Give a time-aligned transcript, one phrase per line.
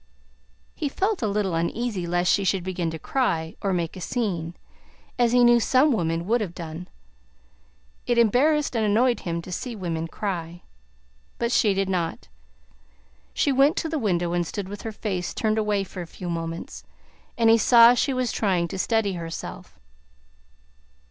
[0.73, 4.55] He felt a little uneasy lest she should begin to cry or make a scene,
[5.19, 6.87] as he knew some women would have done.
[8.07, 10.63] It embarrassed and annoyed him to see women cry.
[11.37, 12.29] But she did not.
[13.35, 16.31] She went to the window and stood with her face turned away for a few
[16.31, 16.83] moments,
[17.37, 19.79] and he saw she was trying to steady herself.